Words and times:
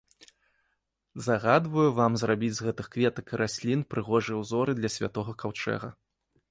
Загадваю 1.25 1.89
вам 1.99 2.17
зрабіць 2.21 2.51
з 2.61 2.65
гэтых 2.69 2.91
кветак 2.97 3.25
і 3.35 3.41
раслін 3.43 3.79
прыгожыя 3.95 4.37
ўзоры 4.43 4.71
для 4.81 4.89
святога 4.97 5.39
каўчэга. 5.45 5.87